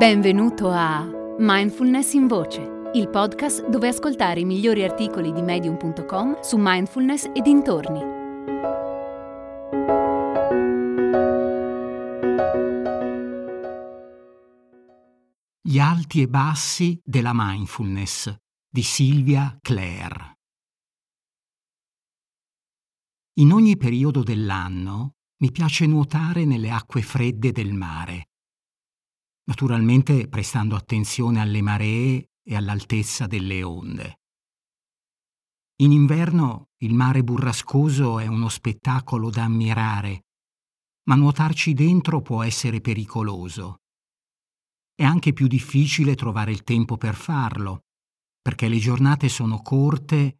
[0.00, 6.56] Benvenuto a Mindfulness in Voce, il podcast dove ascoltare i migliori articoli di medium.com su
[6.58, 8.00] mindfulness e dintorni.
[15.60, 18.34] Gli alti e bassi della mindfulness
[18.70, 20.38] di Silvia Clare.
[23.34, 28.29] In ogni periodo dell'anno mi piace nuotare nelle acque fredde del mare
[29.44, 34.20] naturalmente prestando attenzione alle maree e all'altezza delle onde.
[35.80, 40.26] In inverno il mare burrascoso è uno spettacolo da ammirare,
[41.04, 43.80] ma nuotarci dentro può essere pericoloso.
[44.94, 47.84] È anche più difficile trovare il tempo per farlo,
[48.42, 50.38] perché le giornate sono corte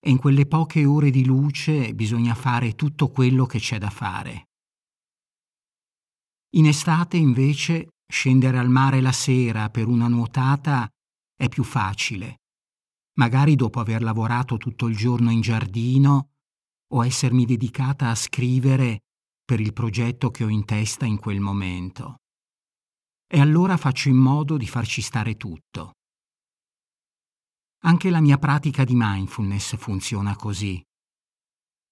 [0.00, 4.48] e in quelle poche ore di luce bisogna fare tutto quello che c'è da fare.
[6.54, 10.90] In estate, invece, Scendere al mare la sera per una nuotata
[11.36, 12.40] è più facile,
[13.18, 16.32] magari dopo aver lavorato tutto il giorno in giardino
[16.92, 19.04] o essermi dedicata a scrivere
[19.44, 22.16] per il progetto che ho in testa in quel momento.
[23.28, 25.92] E allora faccio in modo di farci stare tutto.
[27.84, 30.82] Anche la mia pratica di mindfulness funziona così.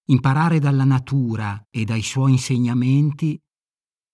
[0.06, 3.40] Imparare dalla natura e dai suoi insegnamenti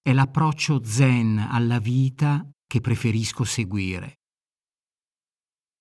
[0.06, 4.18] è l'approccio zen alla vita che preferisco seguire.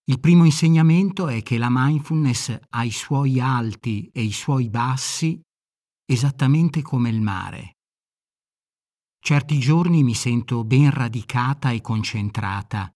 [0.05, 5.41] Il primo insegnamento è che la mindfulness ha i suoi alti e i suoi bassi
[6.05, 7.79] esattamente come il mare.
[9.19, 12.89] Certi giorni mi sento ben radicata e concentrata,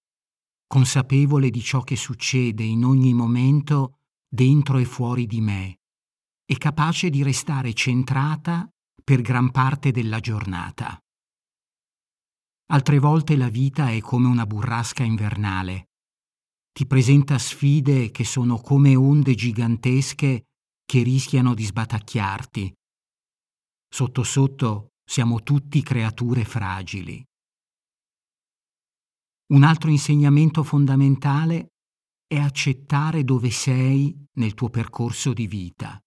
[0.65, 5.79] consapevole di ciò che succede in ogni momento dentro e fuori di me
[6.45, 8.65] e capace di restare centrata
[9.03, 10.97] per gran parte della giornata.
[12.69, 15.91] Altre volte la vita è come una burrasca invernale.
[16.73, 20.47] Ti presenta sfide che sono come onde gigantesche
[20.85, 22.73] che rischiano di sbatacchiarti.
[23.89, 27.23] Sotto sotto siamo tutti creature fragili.
[29.53, 31.69] Un altro insegnamento fondamentale
[32.27, 35.97] è accettare dove sei nel tuo percorso di vita.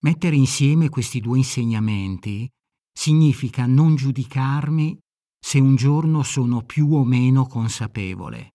[0.00, 2.46] Mettere insieme questi due insegnamenti
[2.92, 4.98] significa non giudicarmi
[5.38, 8.54] se un giorno sono più o meno consapevole.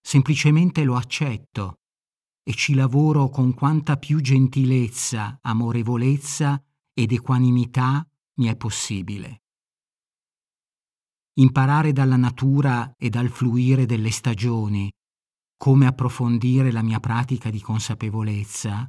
[0.00, 1.76] Semplicemente lo accetto
[2.42, 6.62] e ci lavoro con quanta più gentilezza, amorevolezza
[6.92, 9.42] ed equanimità mi è possibile.
[11.36, 14.92] Imparare dalla natura e dal fluire delle stagioni,
[15.56, 18.88] come approfondire la mia pratica di consapevolezza,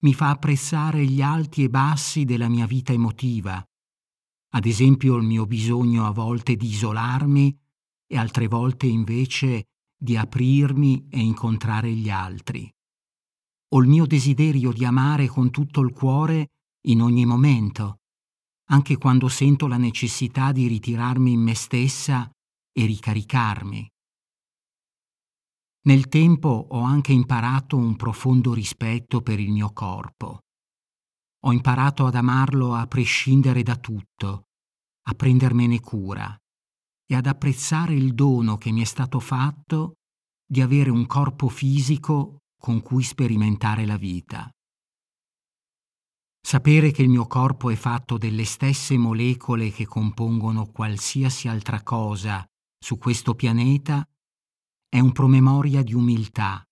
[0.00, 3.62] mi fa apprezzare gli alti e bassi della mia vita emotiva,
[4.50, 7.56] ad esempio il mio bisogno a volte di isolarmi
[8.06, 9.66] e altre volte invece
[9.96, 12.70] di aprirmi e incontrare gli altri,
[13.74, 16.52] o il mio desiderio di amare con tutto il cuore
[16.86, 17.98] in ogni momento,
[18.70, 22.30] anche quando sento la necessità di ritirarmi in me stessa
[22.72, 23.90] e ricaricarmi.
[25.88, 30.40] Nel tempo ho anche imparato un profondo rispetto per il mio corpo
[31.40, 34.48] ho imparato ad amarlo a prescindere da tutto,
[35.08, 36.36] a prendermene cura
[37.06, 39.94] e ad apprezzare il dono che mi è stato fatto
[40.46, 44.50] di avere un corpo fisico con cui sperimentare la vita.
[46.40, 52.44] Sapere che il mio corpo è fatto delle stesse molecole che compongono qualsiasi altra cosa
[52.78, 54.06] su questo pianeta
[54.88, 56.62] è un promemoria di umiltà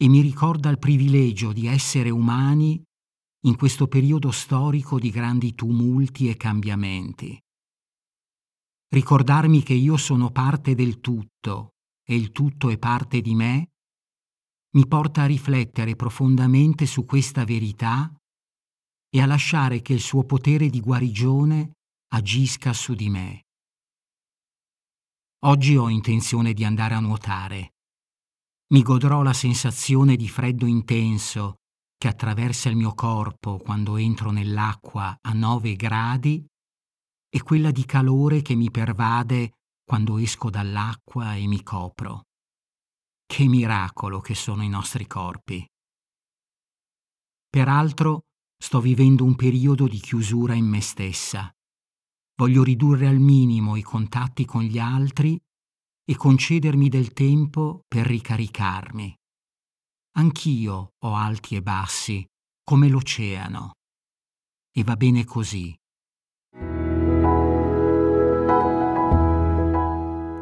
[0.00, 2.82] e mi ricorda il privilegio di essere umani
[3.42, 7.38] in questo periodo storico di grandi tumulti e cambiamenti.
[8.88, 13.68] Ricordarmi che io sono parte del tutto e il tutto è parte di me,
[14.70, 18.12] mi porta a riflettere profondamente su questa verità
[19.10, 21.72] e a lasciare che il suo potere di guarigione
[22.08, 23.42] agisca su di me.
[25.44, 27.74] Oggi ho intenzione di andare a nuotare.
[28.72, 31.56] Mi godrò la sensazione di freddo intenso
[31.98, 36.46] che attraversa il mio corpo quando entro nell'acqua a 9 gradi
[37.28, 39.54] e quella di calore che mi pervade
[39.84, 42.26] quando esco dall'acqua e mi copro.
[43.26, 45.66] Che miracolo che sono i nostri corpi.
[47.50, 48.20] Peraltro
[48.56, 51.50] sto vivendo un periodo di chiusura in me stessa.
[52.36, 55.36] Voglio ridurre al minimo i contatti con gli altri
[56.04, 59.17] e concedermi del tempo per ricaricarmi.
[60.16, 62.24] Anch'io ho alti e bassi,
[62.64, 63.72] come l'oceano.
[64.72, 65.74] E va bene così.